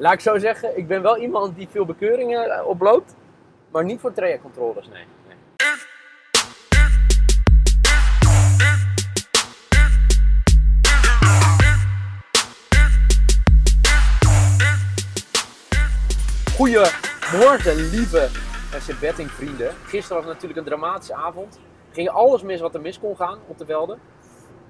[0.00, 3.16] Laat ik zo zeggen, ik ben wel iemand die veel bekeuringen eh, oploopt,
[3.70, 5.04] maar niet voor trajectcontroles, nee.
[5.26, 5.36] nee.
[16.56, 18.28] Goedemorgen, lieve
[18.70, 19.74] FC Betting vrienden.
[19.84, 21.60] Gisteren was natuurlijk een dramatische avond.
[21.90, 23.98] Ging alles mis wat er mis kon gaan op de velden.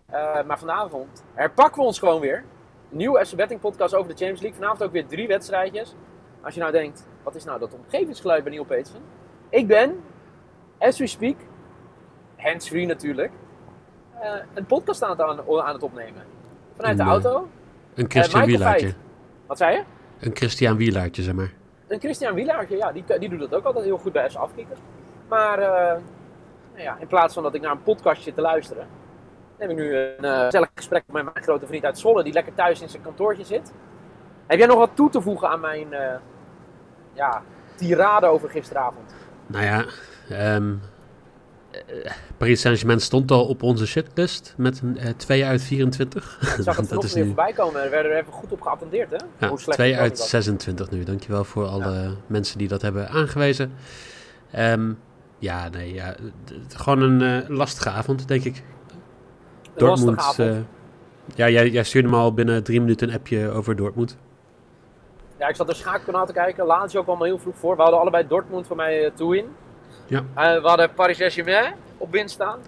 [0.07, 2.45] Eh, maar vanavond herpakken we ons gewoon weer.
[2.91, 4.59] Nieuwe FC Betting podcast over de Champions League.
[4.61, 5.95] Vanavond ook weer drie wedstrijdjes.
[6.43, 9.01] Als je nou denkt, wat is nou dat omgevingsgeluid bij Neil Petersen?
[9.48, 10.01] Ik ben,
[10.78, 11.37] as we speak,
[12.37, 13.32] hands-free natuurlijk,
[14.20, 16.23] eh, een podcast aan het, aan, aan het opnemen.
[16.77, 17.48] Vanuit de Een, eh, auto.
[17.95, 18.87] Een Eh, Christian Michael Wielaartje.
[18.87, 18.98] Veit.
[19.46, 19.82] Wat zei je?
[20.20, 21.52] Een Christian Wielaartje, zeg maar.
[21.88, 24.77] Een Christian Wielaertje, ja, die, die doet dat ook altijd heel goed bij FC Afkikker.
[25.29, 26.01] Maar eh,
[26.73, 28.87] nou ja, in plaats van dat ik naar een podcast zit te luisteren,
[29.60, 32.55] neem ik nu een eh, gezellig gesprek met mijn grote vriend uit Zwolle, die lekker
[32.55, 33.73] thuis in zijn kantoortje zit.
[34.46, 36.16] Heb jij nog wat toe te voegen aan mijn eh,
[37.12, 37.42] ja,
[37.74, 39.15] tirade over gisteravond?
[39.46, 39.85] Nou ja,
[40.29, 40.74] ehm
[41.70, 46.38] eh, Paris Saint-Germain stond al op onze shitlist met een 2 uit 24.
[46.40, 48.60] Ik zag het dat is nu voorbij komen en er werden er even goed op
[48.60, 49.16] geattendeerd, hè?
[49.38, 50.45] ja, Hoe slecht 2 het uit wel niet was.
[50.45, 51.04] 26 nu.
[51.04, 53.73] Dankjewel voor alle mensen die dat hebben aangewezen.
[54.51, 54.92] Ehm,
[55.38, 56.15] ja, nee, ja,
[56.68, 58.63] gewoon een lastige avond, denk ik.
[59.86, 60.38] Dortmund.
[60.38, 60.56] eh,
[61.34, 64.16] ja, jij, jij stuurde me al binnen drie minuten een appje over Dortmund.
[65.38, 66.66] Ja, ik zat een schaakkanaal te kijken.
[66.66, 67.76] Lazio kwam al heel vroeg voor.
[67.76, 69.44] We hadden allebei Dortmund voor mij eh, toe in.
[70.06, 70.19] Ja.
[70.34, 72.58] Eh, we hadden Paris Saint-Germain op winst staan.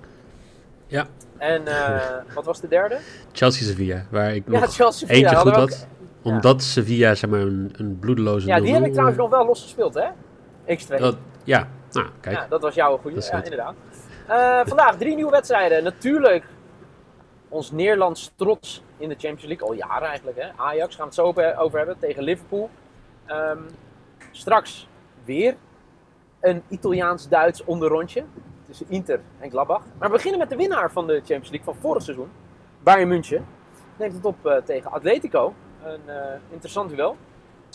[0.86, 1.06] Ja.
[1.38, 1.62] En
[2.34, 2.98] wat was de derde?
[3.32, 5.08] Chelsea-Sevilla, waar ik nog ja, Chelsea.
[5.08, 5.86] eentje goed had.
[6.22, 9.30] Omdat Sevilla zeg maar een, een bloedeloze ook- Ja, die heb ik 0-0, trouwens nog
[9.30, 10.06] wel los gespeeld, hè?
[10.76, 10.96] X2.
[10.98, 12.36] dat, ja, nou, kijk.
[12.36, 13.20] Ja, dat was jouw goede.
[13.30, 13.74] Ja, inderdaad.
[14.68, 15.84] Vandaag drie nieuwe wedstrijden.
[15.84, 16.44] Natuurlijk
[17.52, 19.68] ons Nederlands trots in de Champions League.
[19.68, 20.48] Al jaren eigenlijk, hè?
[20.56, 22.70] Ajax gaan we het zo over hebben tegen Liverpool.
[23.26, 23.58] Ehm,
[24.30, 24.88] straks
[25.24, 25.56] weer
[26.40, 28.24] een Italiaans-Duits onderrondje
[28.66, 29.82] tussen Inter en Gladbach.
[29.98, 32.30] Maar we beginnen met de winnaar van de Champions League van vorig seizoen.
[32.82, 33.46] Bayern München.
[33.96, 35.54] Neemt het op eh, tegen Atletico.
[35.84, 37.16] Een eh, interessant duel.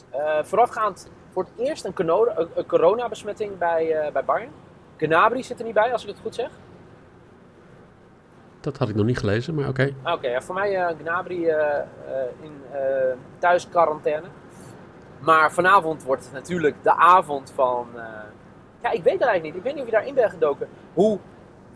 [0.10, 4.52] Eh, voorafgaand voor het eerst een, corona- een- coronabesmetting bij, bij Bayern.
[4.98, 6.50] Gnabry zit er niet bij, als ik het goed zeg.
[8.68, 9.94] Dat had ik nog niet gelezen, maar oké.
[10.04, 11.84] Ah, Oké, ja, voor mij eh Gnabry eh, eh,
[12.42, 12.80] in uh,
[13.38, 14.28] thuisquarantaine.
[15.20, 17.88] Maar vanavond wordt het natuurlijk de avond van...
[18.82, 19.56] ja, ik weet het eigenlijk niet.
[19.56, 20.68] Ik weet niet of je daarin bent gedoken.
[20.94, 21.20] Hoe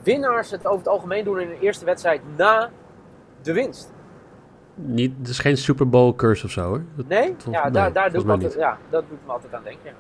[0.04, 2.70] winnaars het over het algemeen doen in een eerste wedstrijd na
[3.42, 3.94] de winst.
[4.76, 6.82] Niet, het is geen Super Bowl curse of zo hoor.
[6.96, 7.36] Dat- Nee?
[7.52, 9.82] Ja, nee, daar, daar doe ik altijd, ja, dat doet me altijd aan denken.
[9.90, 9.92] Ja.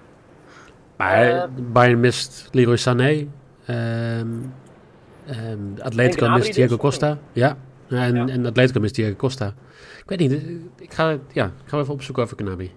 [0.98, 3.28] Maar Eh, Bayern mist Leroy Sané.
[3.66, 4.28] ehm
[5.26, 7.18] ehm, Atletico mist Diego Costa.
[7.32, 8.28] Ja, en, Ja.
[8.28, 9.54] en Atletico mist Diego Costa.
[9.98, 10.50] Ik weet niet, eh,
[10.80, 12.72] ik ga, ja, ik ga even opzoeken over Gnabry.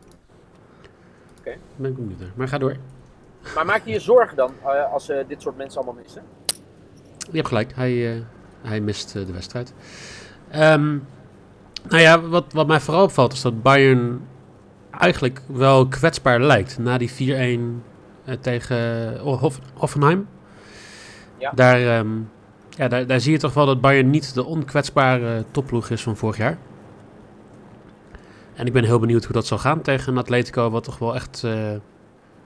[1.39, 1.51] Oké.
[1.51, 2.29] Ik ben benieuwd naar.
[2.35, 2.77] Maar ga door.
[3.55, 6.23] Maar maak je je zorgen dan eh, als ze dit soort mensen allemaal missen?
[7.31, 8.25] Je hebt gelijk, hij,
[8.63, 9.73] hij mist de wedstrijd.
[10.51, 10.97] Ehm,
[11.89, 14.21] nou ja, wat, wat mij vooral opvalt is dat Bayern
[14.91, 16.79] eigenlijk wel kwetsbaar lijkt.
[16.79, 17.83] Na die 4-1
[18.25, 20.29] eh, tegen Hoff- Hoffenheim.
[21.39, 21.53] Ja.
[21.55, 22.09] Daar, ehm,
[22.71, 26.17] ja, daar, daar zie je toch wel dat Bayern niet de onkwetsbare topploeg is van
[26.17, 26.59] vorig jaar.
[28.55, 31.15] En ik ben heel benieuwd hoe dat zal gaan tegen een Atletico, wat toch wel
[31.15, 31.73] echt eh,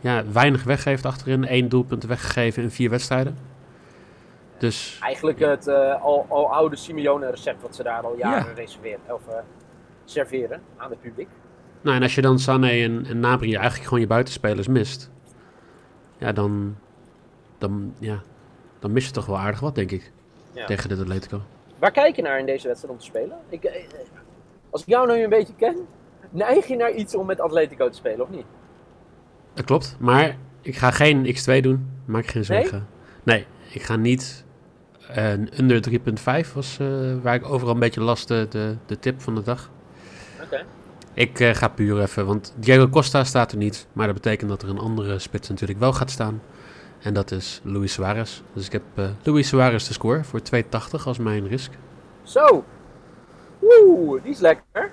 [0.01, 1.47] ja, weinig weggeeft achterin.
[1.49, 3.39] Eén doelpunt weggegeven in vier wedstrijden.
[4.59, 8.55] Dus Eigenlijk het eh, al, al oude Simeone-recept wat ze daar al jaren Ja.
[8.55, 9.35] reserveren, of eh,
[10.05, 11.29] serveren aan het publiek.
[11.81, 15.11] Nou, en als je dan Sané en, en Nabri eigenlijk gewoon je buitenspelers mist,
[16.19, 16.77] ja, dan,
[17.59, 18.23] dan, ja,
[18.79, 20.13] dan mis je toch wel aardig wat, denk ik,
[20.53, 20.67] Ja.
[20.67, 21.41] tegen dit Atletico.
[21.79, 23.37] Waar kijk je naar in deze wedstrijd om te spelen?
[23.49, 23.85] Ik, eh,
[24.71, 25.77] als ik jou nu een beetje ken,
[26.31, 28.45] neig je naar iets om met Atletico te spelen, of niet?
[29.55, 32.87] Dat klopt, maar ik ga geen X2 doen, maak geen zorgen.
[33.23, 34.45] Nee, ik ga niet
[35.09, 36.87] eh, een under 3.5, was eh,
[37.23, 39.71] waar ik overal een beetje last de, de, de tip van de dag.
[40.43, 40.65] Oké.
[41.15, 43.87] Ik ga puur even, want Diego Costa staat er niet.
[43.93, 46.43] Maar dat betekent dat er een andere spits natuurlijk wel gaat staan.
[47.03, 48.41] En dat is Luis Suarez.
[48.53, 50.63] Dus ik heb eh Luis Suarez te score voor 2,80
[51.05, 51.73] als mijn risk.
[52.23, 52.65] Zo.
[53.63, 54.91] Oeh, die is lekker.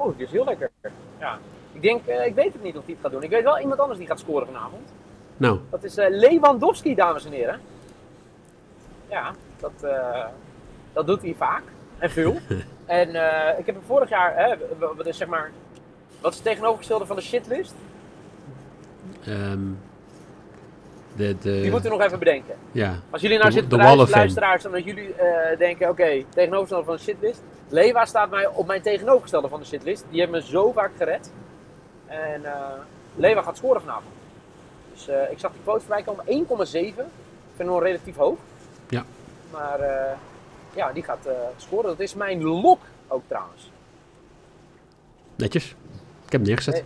[0.00, 0.70] Oeh, die is heel lekker.
[1.18, 1.38] Ja.
[1.72, 3.22] Ik denk, eh, ik weet het niet of die het gaat doen.
[3.22, 4.92] Ik weet wel iemand anders die gaat scoren vanavond.
[5.36, 7.60] Nou, Dat is eh, Lewandowski, dames en heren.
[9.08, 10.24] Ja, dat, eh,
[10.92, 11.62] dat doet hij vaak.
[11.98, 12.36] En veel.
[12.86, 14.54] en eh, ik heb hem vorig jaar, hè,
[14.96, 15.50] wat is zeg maar,
[16.20, 17.74] wat is het tegenovergestelde van de shitlist?
[19.24, 19.60] ehm,
[21.16, 22.54] de, de, Die moeten we nog even bedenken.
[22.72, 26.24] ja, Als jullie nou De- zitten de te luisteraars, en dat jullie eh, denken, oké,
[26.28, 27.42] tegenovergestelde van de shitlist.
[27.68, 30.04] Lewa staat mij op mijn tegenovergestelde van de shitlist.
[30.10, 31.30] Die heeft me zo vaak gered.
[32.06, 32.52] En eh
[33.16, 34.12] Lewa gaat scoren vanavond.
[34.92, 36.24] Dus eh, ik zag die quote voorbij komen.
[36.26, 36.30] 1,7.
[36.30, 37.06] Ik vind
[37.56, 38.38] hem nog relatief hoog.
[38.88, 39.04] Ja.
[39.52, 39.80] Maar
[40.74, 41.86] ja, die gaat scoren.
[41.90, 43.70] Dat is mijn lok ook trouwens.
[45.36, 45.64] Netjes.
[46.24, 46.84] Ik heb hem neergezet.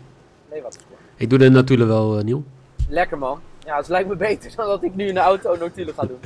[0.51, 0.63] Nee.
[0.63, 0.99] Te scoren.
[1.17, 2.45] Ik doe de natuurlijk wel, Niel.
[2.89, 3.41] Lekker man.
[3.65, 6.21] Ja, het lijkt me beter dan dat ik nu in de auto natuurlijk ga doen.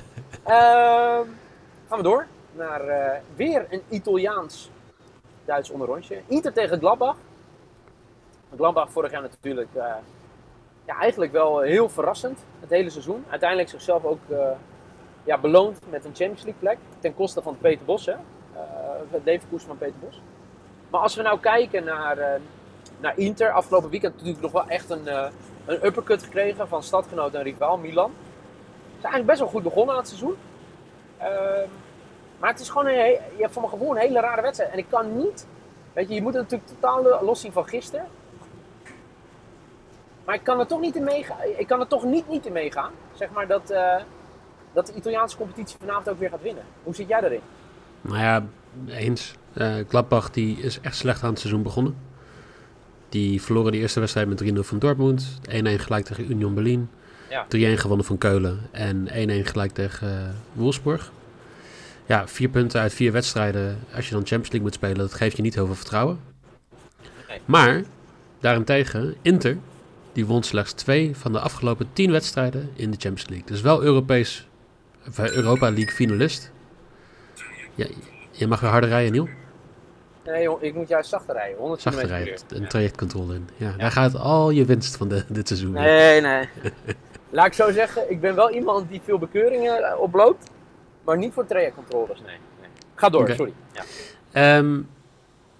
[0.44, 1.28] Ehm,
[1.88, 6.20] gaan we door naar eh, weer een Italiaans-Duits onderrondje.
[6.26, 7.16] Inter tegen Gladbach.
[8.56, 9.94] Gladbach vorig jaar natuurlijk eh,
[10.84, 13.24] ja, eigenlijk wel heel verrassend het hele seizoen.
[13.30, 14.50] Uiteindelijk zichzelf ook eh,
[15.24, 16.78] ja, beloond met een Champions League plek.
[16.98, 18.14] Ten koste van Peter Bos, hè.
[19.24, 20.20] Leverkusen van Peter Bos.
[20.90, 22.40] Maar als we nou kijken naar,
[23.00, 25.08] naar Inter, afgelopen weekend natuurlijk nog wel echt een,
[25.66, 28.10] een uppercut gekregen van stadgenoot en rivaal Milan.
[28.10, 30.36] Ze zijn eigenlijk best wel goed begonnen aan het seizoen.
[31.18, 31.68] Ehm,
[32.38, 34.72] maar het is gewoon een, je hebt voor mijn gevoel een hele rare wedstrijd.
[34.72, 35.46] En ik kan niet,
[35.92, 38.06] weet je, je moet het natuurlijk totaal los zien van gisteren.
[40.24, 41.36] Maar ik kan er toch niet in meegaan.
[41.56, 42.92] Ik kan er toch niet, niet in meegaan.
[43.12, 43.96] Zeg maar dat, eh,
[44.72, 46.64] dat de Italiaanse competitie vanavond ook weer gaat winnen.
[46.82, 47.40] Hoe zit jij daarin?
[48.00, 48.44] Nou ja,
[48.88, 49.34] eens.
[49.54, 51.96] Eh Gladbach die is echt slecht aan het seizoen begonnen.
[53.14, 55.38] Die verloren de eerste wedstrijd met 3-0 van Dortmund.
[55.48, 56.88] 1-1 gelijk tegen Union Berlin.
[57.30, 57.46] Ja.
[57.76, 58.60] 3-1 gewonnen van Keulen.
[58.70, 61.12] En 1-1 gelijk tegen eh, Wolfsburg.
[62.06, 63.78] Ja, vier punten uit vier wedstrijden.
[63.94, 66.18] Als je dan Champions League moet spelen, dat geeft je niet heel veel vertrouwen.
[67.28, 67.40] Nee.
[67.44, 67.82] Maar,
[68.40, 69.56] daarentegen, Inter,
[70.12, 73.46] die won slechts twee van de afgelopen tien wedstrijden in de Champions League.
[73.46, 74.46] Dus wel Europees,
[75.08, 76.50] of, eh, Europa League finalist.
[77.74, 77.86] Ja,
[78.30, 79.28] je mag weer harder rijden, Niel.
[80.24, 81.58] Nee, joh, ik moet juist zachter rijden.
[81.58, 82.66] 100 Zachter rijden, een Ja.
[82.68, 83.48] trajectcontrole in.
[83.56, 85.76] Ja, daar gaat al je winst van de, dit seizoen.
[85.76, 85.82] in.
[85.82, 86.48] Nee, nee.
[87.30, 90.50] Laat ik zo zeggen, ik ben wel iemand die veel bekeuringen eh, oploopt,
[91.04, 92.36] maar niet voor trajectcontroles, nee.
[92.60, 92.68] nee.
[92.94, 93.52] Ga door, sorry.
[93.72, 93.82] Ja.
[94.32, 94.80] Ehm,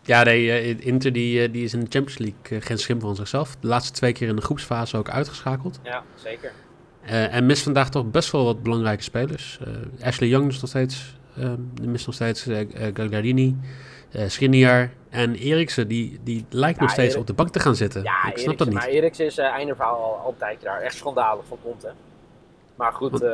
[0.02, 3.16] ja, nee, eh, Inter die, eh, die is in de Champions League geen schim van
[3.16, 3.56] zichzelf.
[3.60, 5.80] De laatste twee keer in de groepsfase ook uitgeschakeld.
[5.82, 6.52] ja, zeker.
[7.04, 9.58] En mist vandaag toch best wel wat belangrijke spelers.
[10.02, 11.16] Ashley Young is nog steeds,
[11.74, 12.46] die mist nog steeds
[14.16, 14.80] uh,
[15.10, 15.88] en Eriksen.
[15.88, 18.02] Die, die lijkt nog Ja, steeds Erik- op de bank te gaan zitten.
[18.02, 18.76] Ja, Ik snap Eriksen, dat niet.
[18.76, 20.80] maar Eriksen is uh, al, al een tijdje daar.
[20.80, 21.90] Echt schandalig van hè.
[22.74, 23.28] Maar goed, Want- eh,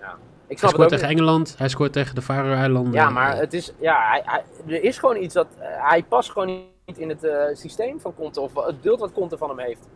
[0.00, 0.16] ja.
[0.46, 1.18] Ik Hij snap het scoort tegen niet.
[1.18, 2.92] Engeland, hij scoort tegen de Faroe-eilanden.
[2.92, 4.44] Ja, maar het is, ja, hij, hij-
[4.76, 7.26] er is gewoon iets dat, hij past gewoon niet in het
[7.58, 9.88] systeem van Conte, of het beeld wat Conte van hem heeft.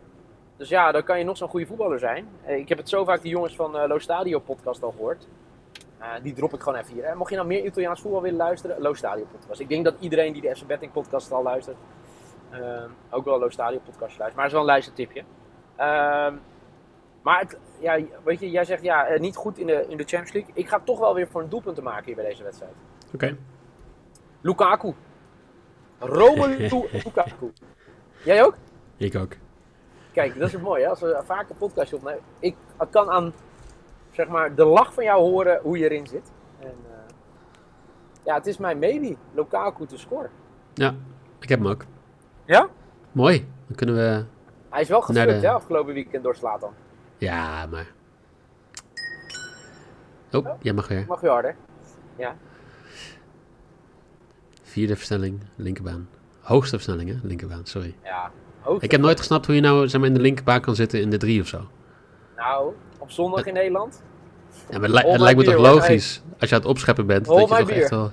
[0.56, 2.26] Dus ja, dan kan je nog zo'n goede voetballer zijn.
[2.46, 5.26] Ik heb het zo vaak die jongens van Lo Stadio podcast al gehoord.
[6.02, 7.16] Eh, die drop ik gewoon even hier.
[7.16, 9.60] Mocht je nou meer Italiaans voetbal willen luisteren, Lo Stadio podcast.
[9.60, 11.76] Ik denk dat iedereen die de FC Betting podcast al luistert,
[12.50, 14.34] eh, ook wel Lo Stadio podcast luistert.
[14.34, 15.22] Maar het is wel een luistertipje.
[15.76, 16.34] Ehm,
[17.22, 20.04] maar het, ja, weet je, jij zegt ja, eh, niet goed in de, in de
[20.04, 20.50] Champions League.
[20.54, 22.72] Ik ga toch wel weer voor een doelpunt te maken hier bij deze wedstrijd.
[23.14, 23.36] Oké.
[24.40, 24.94] Lukaku.
[25.98, 26.68] Romelu
[27.04, 27.52] Lukaku.
[28.24, 28.56] Jij ook?
[28.96, 29.32] Ik ook.
[30.12, 30.82] Kijk, dat is het mooie.
[30.82, 32.22] hè, Als we vaak een podcastje opnemen.
[32.38, 32.56] Ik
[32.90, 33.32] kan aan
[34.12, 36.32] zeg maar, de lach van jou horen hoe je erin zit.
[36.58, 37.14] En, eh,
[38.24, 39.16] ja, het is mijn maybe.
[39.34, 40.30] Lukaku te scoren.
[40.74, 40.94] Ja,
[41.40, 41.84] ik heb hem ook.
[42.44, 42.68] Ja?
[43.12, 43.48] Mooi.
[43.66, 44.24] Dan kunnen we...
[44.70, 46.72] Hij is wel Naar geflirt de- hè, afgelopen weekend door Slatan.
[47.18, 47.86] Ja, maar...
[50.32, 51.04] Oh, jij mag weer.
[51.08, 51.56] Mag je harder?
[54.62, 56.08] Vierde versnelling, linkerbaan.
[56.40, 57.16] Hoogste versnelling, hè?
[57.22, 57.94] Linkerbaan, sorry.
[58.04, 58.30] Ja.
[58.78, 61.10] Ik heb nooit gesnapt hoe je nou zeg maar, in de linkerbaan kan zitten in
[61.10, 61.60] de drie of zo.
[62.36, 64.02] Nou, op zondag in Nederland.
[64.70, 67.40] Ja, maar het, li- lijkt me toch logisch, als je aan het opscheppen bent, dat
[67.40, 67.80] je toch beer.
[67.80, 68.10] echt wel...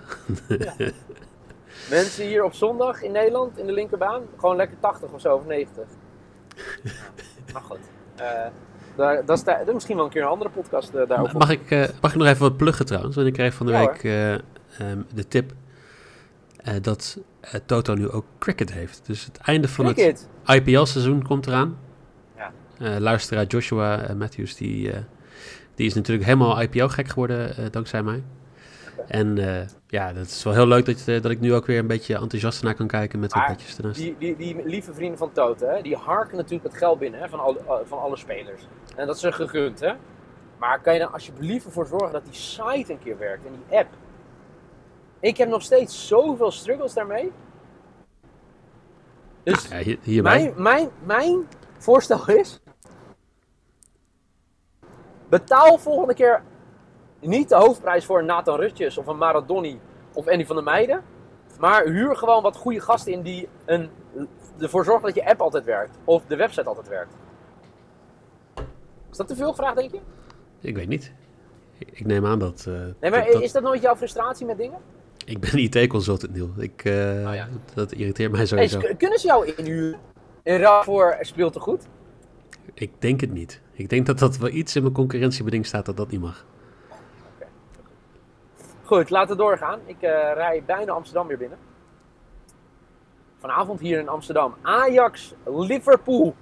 [1.90, 5.46] Mensen hier op zondag in Nederland, in de linkerbaan, gewoon lekker 80 of zo, of
[5.46, 5.84] 90.
[6.84, 6.92] Ja,
[7.54, 7.78] maar goed.
[8.16, 8.26] Eh,
[8.96, 11.38] daar, dat is, daar- misschien wel een keer een andere podcast eh, daarover.
[11.38, 13.16] Mag ik, eh, mag ik nog even wat pluggen trouwens?
[13.16, 15.52] Want ik kreeg van de Ja, week eh, ehm, de tip
[16.82, 17.18] dat
[17.66, 19.02] Toto nu ook cricket heeft.
[19.06, 20.28] Dus het einde van het.
[20.46, 21.78] IPL-seizoen komt eraan.
[22.80, 25.00] Eh, luisteraar Joshua eh, Matthews, die, eh,
[25.76, 28.24] die is natuurlijk helemaal IPL-gek geworden dankzij mij.
[29.08, 29.38] En
[29.88, 32.64] ja, dat is wel heel leuk dat, dat ik nu ook weer een beetje enthousiast
[32.64, 34.00] naar kan kijken met wat petjes ernaast.
[34.00, 37.30] Die, die, die lieve vrienden van Toto, hè, die harken natuurlijk het geld binnen hè,
[37.30, 38.68] van, alle, eh, van alle spelers.
[38.96, 39.94] En dat is een gegund, hè.
[40.58, 43.78] Maar kan je dan alsjeblieft ervoor zorgen dat die site een keer werkt en die
[43.78, 43.90] app?
[45.20, 47.32] Ik heb nog steeds zoveel struggles daarmee.
[49.44, 52.60] Dus Ja, hier, mijn, mijn, mijn voorstel is...
[55.30, 56.42] Betaal volgende keer
[57.20, 59.80] niet de hoofdprijs voor een Nathan Rutjes of een Maradoni
[60.14, 61.04] of Andy van der Meijden.
[61.60, 63.90] Maar huur gewoon wat goede gasten in die een,
[64.60, 65.98] ervoor zorgen dat je app altijd werkt.
[66.04, 67.14] Of de website altijd werkt.
[69.12, 70.00] Is dat te veel gevraagd, denk je?
[70.60, 71.14] Ik weet niet.
[71.78, 72.66] Ik, neem aan dat...
[72.68, 74.80] eh, Nee, maar dat- is dat nooit jouw frustratie met dingen?
[75.26, 76.50] Ik ben IT-consultant, Niel.
[76.58, 76.94] Ik, eh,
[77.28, 77.48] Oh ja.
[77.74, 78.80] Dat irriteert mij Hey, sowieso.
[78.80, 80.00] k- kunnen ze jou inhuren?
[80.44, 81.88] In ruil voor speelt te goed?
[82.74, 83.62] Ik denk het niet.
[83.80, 86.46] Ik denk dat dat wel iets in mijn concurrentiebeding staat dat dat niet mag.
[88.84, 89.80] Goed, laten we doorgaan.
[89.86, 91.58] Ik eh, rij bijna Amsterdam weer binnen.
[93.38, 94.56] Vanavond hier in Amsterdam.
[94.62, 96.36] Ajax, Liverpool.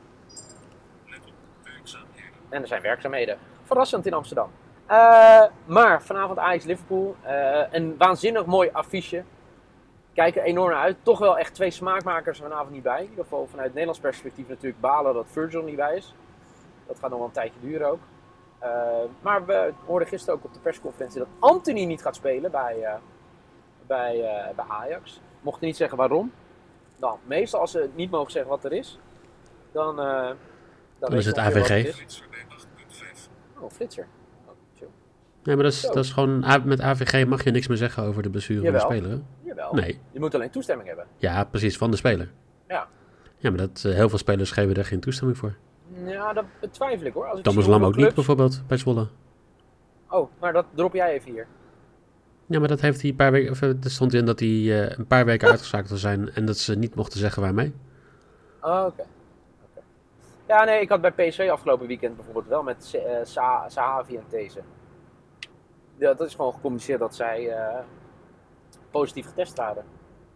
[2.49, 3.37] En er zijn werkzaamheden.
[3.63, 4.49] Verrassend in Amsterdam.
[4.85, 7.15] Eh, maar vanavond Ajax, Liverpool.
[7.21, 9.23] eh, een waanzinnig mooi affiche.
[10.13, 10.97] Kijk er enorm uit.
[11.03, 13.03] Toch wel echt twee smaakmakers er vanavond niet bij.
[13.03, 16.15] In ieder geval vanuit Nederlands perspectief natuurlijk balen dat Virgil niet bij is.
[16.87, 17.99] Dat gaat nog wel een tijdje duren ook.
[18.59, 18.69] Eh,
[19.21, 22.93] maar we hoorden gisteren ook op de persconferentie dat Anthony niet gaat spelen bij, eh,
[23.87, 25.21] bij, eh, bij Ajax.
[25.41, 26.31] Mochten niet zeggen waarom.
[26.97, 28.99] Dan, meestal als ze niet mogen zeggen wat er is,
[29.71, 30.35] dan, dan,
[30.99, 31.85] Dan is het AVG.
[32.05, 32.23] is.
[33.59, 34.07] Oh, flitser.
[34.45, 34.87] Oh.
[35.43, 35.93] Nee, maar dat is, Zo.
[35.93, 36.39] dat is gewoon...
[36.63, 39.21] Met AVG mag je niks meer zeggen over de blessure van de speler.
[39.43, 39.73] Jawel.
[39.73, 39.99] Nee.
[40.11, 41.07] Je moet alleen toestemming hebben.
[41.17, 42.31] Ja, precies, van de speler.
[42.67, 42.87] Ja.
[43.37, 45.55] Ja, maar dat, heel veel spelers geven daar geen toestemming voor.
[45.93, 47.25] Ja, dat betwijfel ik hoor.
[47.25, 49.07] Als ik Thomas Lam ook niet, bijvoorbeeld, bij Zwolle.
[50.09, 51.47] Oh, maar dat drop jij even hier.
[52.45, 53.51] Ja, maar dat heeft hij een paar weken...
[53.51, 56.33] Of, eh, er stond in dat hij eh, een paar weken uitgeschakeld zou zijn...
[56.33, 57.73] en dat ze niet mochten zeggen waarmee.
[58.61, 59.03] Oh, oké.
[60.47, 64.61] Ja, nee, ik had bij PSV afgelopen weekend bijvoorbeeld wel met Sa- Sahavi en These.
[65.95, 67.55] Ja, dat is gewoon gecommuniceerd dat zij
[68.91, 69.83] positief getest waren.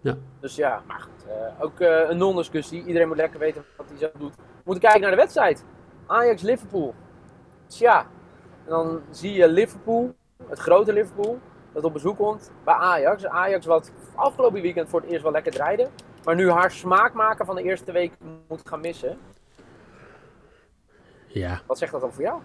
[0.02, 0.18] Ja.
[0.40, 1.32] Dus ja, maar goed.
[1.60, 1.80] ook
[2.10, 2.86] een non-discussie.
[2.86, 4.34] Iedereen moet lekker weten wat hij zelf doet.
[4.64, 5.64] Moeten kijken naar de wedstrijd.
[6.08, 6.94] Ajax-Liverpool.
[7.68, 8.00] Tja,
[8.66, 10.14] en dan zie je Liverpool,
[10.50, 11.40] het grote Liverpool,
[11.74, 13.26] dat op bezoek komt bij Ajax.
[13.26, 15.90] Ajax wat afgelopen weekend voor het eerst wel lekker draaide.
[16.24, 18.12] Maar nu haar smaakmaker van de eerste week
[18.48, 19.18] moet gaan missen.
[21.28, 22.42] Ja, Wat zegt dat dan voor jou?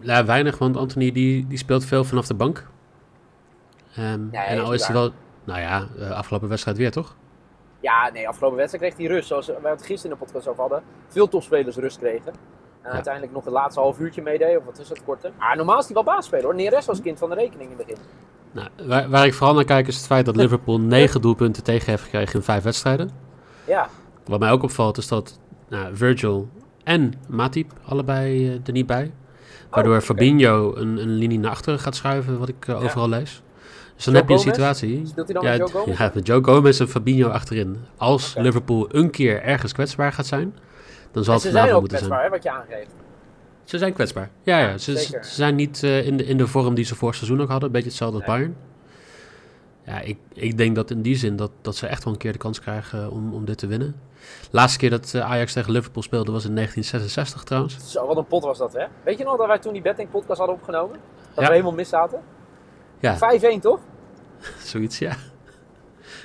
[0.00, 2.66] ja weinig, want Anthony die, die speelt veel vanaf de bank.
[3.96, 5.10] Ehm, Ja, en al is hij wel...
[5.44, 7.16] Nou ja, eh, afgelopen wedstrijd weer, toch?
[7.80, 9.28] Ja, nee, afgelopen wedstrijd kreeg hij rust.
[9.28, 10.82] Zoals wij het gisteren in de podcast over hadden.
[11.08, 12.32] Veel topspelers rust kregen.
[12.82, 12.90] En Ja.
[12.90, 14.56] uiteindelijk nog het laatste half uurtje meedeed.
[14.56, 15.30] Of wat is het korte.
[15.38, 16.54] Maar normaal is hij wel baasspeler hoor.
[16.54, 18.02] Neres was kind van de rekening in het begin.
[18.52, 21.90] Nou, waar, waar ik vooral naar kijk is het feit dat Liverpool negen doelpunten tegen
[21.90, 23.10] heeft gekregen in vijf wedstrijden.
[23.64, 23.88] Ja,
[24.26, 26.48] Wat mij ook opvalt is dat nou, Virgil
[26.84, 29.12] en Matip allebei eh, er niet bij.
[29.70, 30.04] Waardoor oké.
[30.04, 32.84] Fabinho een, een linie naar achteren gaat schuiven, wat ik eh, Ja.
[32.84, 33.42] overal lees.
[33.98, 34.56] Dus dan Joe heb je een Gomez?
[34.56, 35.06] situatie.
[35.06, 35.98] Speelt hij dan ja, met Joe Gomez?
[35.98, 37.76] Ja, met Joe Gomez en Fabinho achterin.
[37.96, 38.34] Als.
[38.36, 40.54] Liverpool een keer ergens kwetsbaar gaat zijn,
[41.12, 42.10] dan zal en het ze zijn vanavond ook moeten zijn.
[42.10, 42.90] kwetsbaar hè, wat je aangeeft.
[43.64, 44.30] Ze zijn kwetsbaar.
[44.42, 44.78] Ja, ja.
[44.78, 47.40] Ze, ze ze zijn niet eh, in, de, in de vorm die ze vorig seizoen
[47.40, 47.66] ook hadden.
[47.66, 48.26] Een beetje hetzelfde als.
[48.26, 48.56] Bayern.
[49.84, 52.32] Ja, ik, ik denk dat in die zin dat, dat ze echt wel een keer
[52.32, 53.96] de kans krijgen om, om dit te winnen.
[54.50, 57.92] Laatste keer dat eh, Ajax tegen Liverpool speelde was in 1966 trouwens.
[57.92, 58.84] Zo, wat een pot was dat hè.
[59.04, 60.96] Weet je nog dat wij toen die betting podcast hadden opgenomen?
[61.34, 61.46] Dat Ja.
[61.46, 62.20] we helemaal mis zaten?
[63.00, 63.18] Ja,
[63.56, 63.80] 5-1 toch?
[64.72, 65.12] zoiets, ja.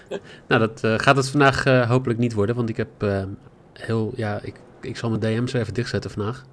[0.48, 2.56] nou, dat eh, gaat het vandaag eh, hopelijk niet worden.
[2.56, 3.24] Want ik heb eh,
[3.74, 6.46] heel, ja, ik, ik zal mijn DM zo even dichtzetten vandaag.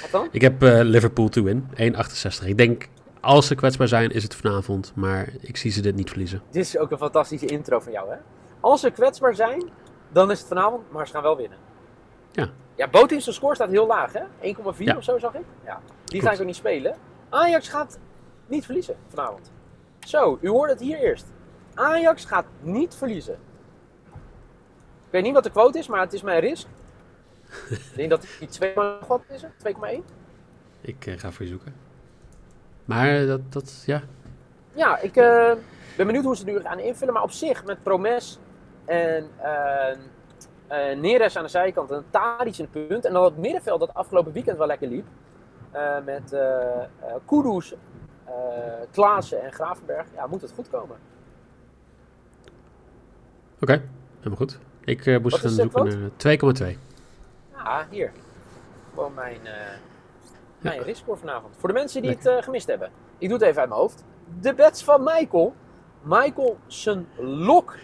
[0.00, 0.28] Wat dan?
[0.30, 2.46] Ik heb Liverpool to win, 1,68.
[2.46, 2.88] Ik denk,
[3.20, 4.92] als ze kwetsbaar zijn, is het vanavond.
[4.94, 6.42] Maar ik zie ze dit niet verliezen.
[6.50, 8.16] Dit is ook een fantastische intro van jou hè.
[8.60, 9.64] Als ze kwetsbaar zijn,
[10.12, 10.82] dan is het vanavond.
[10.92, 11.58] Maar ze gaan wel winnen.
[12.32, 12.48] Ja.
[12.74, 14.20] Ja, Botin zijn score staat heel laag hè.
[14.20, 14.96] 1,4 Ja.
[14.96, 15.44] of zo zag ik.
[15.64, 15.80] Ja.
[16.04, 16.24] Die Klopt.
[16.26, 16.96] ga ik ook niet spelen.
[17.28, 17.98] Ajax gaat
[18.46, 19.52] niet verliezen vanavond.
[19.98, 21.26] Zo, u hoorde het hier eerst.
[21.74, 23.34] Ajax gaat niet verliezen.
[25.04, 26.66] Ik weet niet wat de quote is, maar het is mijn risk.
[27.70, 28.74] ik denk dat die 2,
[29.06, 29.74] wat is het?
[29.74, 30.02] 2,1?
[30.80, 31.74] Ik eh, ga voor je zoeken.
[32.84, 34.02] Maar eh, dat, dat ja.
[34.72, 35.52] Ja, ik eh,
[35.96, 37.14] ben benieuwd hoe ze het nu gaan invullen.
[37.14, 38.38] Maar op zich, met Promes
[38.84, 39.30] en
[40.68, 43.04] eh, Neres aan de zijkant en Tadic in het punt.
[43.04, 45.06] En dan het middenveld dat afgelopen weekend wel lekker liep.
[46.04, 47.74] met eh, Kudus,
[48.26, 48.32] eh
[48.90, 50.06] Klaassen en Gravenberg.
[50.14, 50.96] Ja, moet het goed komen.
[53.60, 53.82] Oké,
[54.16, 54.58] helemaal goed.
[54.84, 56.36] Ik eh, moest gaan zoeken naar
[56.72, 56.78] 2,2.
[57.52, 58.12] Ja, hier.
[58.94, 59.52] Gewoon mijn, eh
[60.58, 61.54] mijn riskscore vanavond.
[61.56, 62.90] Voor de mensen die het gemist hebben.
[63.18, 64.04] Ik doe het even uit mijn hoofd.
[64.40, 65.54] De bets van Michael.
[66.02, 67.74] Michael zijn lok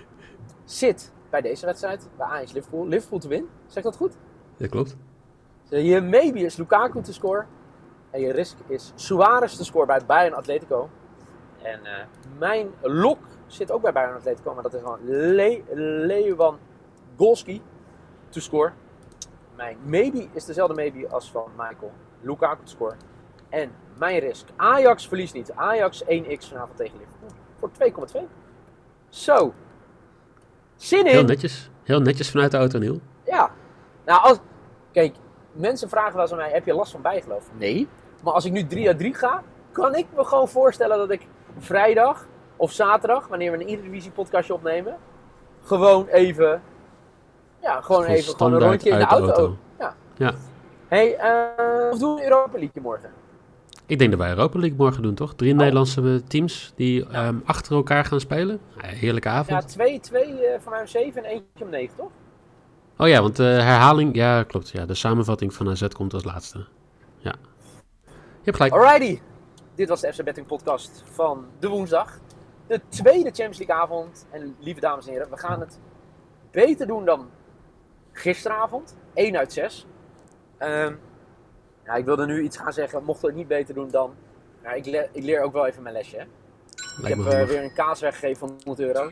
[0.64, 2.08] zit bij deze wedstrijd.
[2.16, 2.87] Bij Ajax Liverpool.
[2.87, 3.49] Liverpool te win.
[3.66, 4.16] Zeg dat goed?
[4.56, 4.96] Dat klopt.
[5.68, 7.44] Je maybe is Lukaku te score.
[8.12, 10.90] En je risk is Suarez te score bij Bayern Atletico.
[11.62, 12.04] En eh,
[12.38, 14.54] mijn lok zit ook bij Bayern Atletico.
[14.54, 15.62] Maar dat is gewoon Le
[16.07, 17.62] Lewandowski
[18.28, 18.73] to score.
[19.57, 21.92] Mijn maybe is dezelfde maybe als van Michael.
[22.21, 22.95] Lukaku te score.
[23.49, 24.49] En mijn risk.
[24.57, 25.52] Ajax verliest niet.
[25.52, 27.31] Ajax 1x vanavond tegen Liverpool.
[27.59, 27.71] Voor
[28.23, 28.28] 2,2.
[29.09, 29.54] Zo.
[30.76, 31.12] Zin in.
[31.12, 31.71] Heel netjes.
[31.83, 33.00] Heel netjes vanuit de auto, Niel.
[33.25, 33.50] Ja.
[34.04, 34.38] Nou, als...
[34.92, 35.16] Kijk,
[35.52, 37.50] mensen vragen wel eens aan mij, heb je last van bijgeloof?
[37.59, 37.88] Nee.
[38.23, 41.26] Maar als ik nu 3 uit 3 ga, kan ik me gewoon voorstellen dat ik
[41.59, 42.26] vrijdag
[42.57, 44.97] of zaterdag, wanneer we een Eredivisie podcastje opnemen,
[45.64, 46.62] gewoon even,
[47.62, 49.57] ja, gewoon even gewoon een rondje in de auto.
[49.79, 49.95] Ja.
[50.17, 50.35] Ja.
[50.88, 53.11] Hey, eh, of doen we een Europa League morgen?
[53.87, 55.35] Ik denk dat wij Europa League morgen doen, toch?
[55.35, 55.59] Drie Oh.
[55.59, 58.61] Nederlandse teams die ehm, achter elkaar gaan spelen.
[58.81, 59.76] Ja, heerlijke Ja, avond.
[59.79, 59.81] 2-2
[60.12, 62.11] eh, van mij om 7 en eentje om 9, toch?
[62.99, 64.14] Oh ja, want de herhaling...
[64.14, 64.69] Ja, klopt.
[64.69, 66.64] Ja, de samenvatting van AZ komt als laatste.
[67.19, 67.35] Ja.
[68.42, 68.75] Je hebt gelijk.
[68.75, 69.20] Alrighty.
[69.75, 72.18] Dit was de FC Betting podcast van de woensdag.
[72.66, 74.26] De tweede Champions League avond.
[74.30, 75.78] En lieve dames en heren, we gaan het
[76.50, 77.30] beter doen dan
[78.12, 78.96] gisteravond.
[79.14, 79.87] 1 uit 6.
[80.58, 80.94] Ehm,
[81.84, 84.14] ja, ik wilde nu iets gaan zeggen, mochten we het niet beter doen dan...
[84.62, 86.16] Ja, ik, leer, ik leer ook wel even mijn lesje.
[86.16, 86.22] Hè.
[87.02, 89.11] Ik heb eh, weer een kaas weggegeven van 100 euro.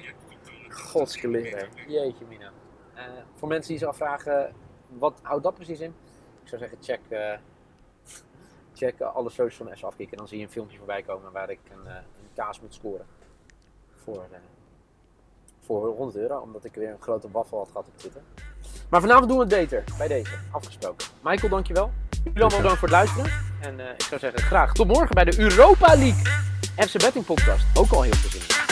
[0.68, 1.68] Godskeleer.
[1.86, 2.50] Jeetje mina.
[2.94, 4.52] Eh, voor mensen die zich afvragen,
[4.88, 5.94] wat houdt dat precies in?
[6.42, 7.38] Ik zou zeggen, check, eh,
[8.80, 10.12] check alle socials van S afkicken.
[10.12, 12.74] En dan zie je een filmpje voorbij komen waar ik een, eh, een kaas moet
[12.74, 13.06] scoren.
[14.04, 14.38] Voor, eh,
[15.60, 18.22] voor 100 euro, omdat ik weer een grote waffel had gehad op Twitter.
[18.90, 21.06] Maar vanavond doen we het beter, bij deze, afgesproken.
[21.22, 21.90] Michael, dankjewel.
[22.24, 23.30] Jullie allemaal bedankt voor het luisteren.
[23.60, 26.24] En eh, ik zou zeggen, graag tot morgen bij de Europa League
[26.76, 27.78] FC Betting Podcast.
[27.78, 28.69] Ook al heel veel zin in.